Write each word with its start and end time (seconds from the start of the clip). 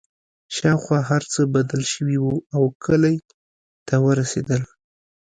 شاوخوا 0.55 0.99
هرڅه 1.09 1.41
بدل 1.55 1.81
شوي 1.93 2.17
وو 2.21 2.35
او 2.55 2.63
کلي 2.83 3.15
ته 3.87 3.95
ورسېدل 4.05 4.61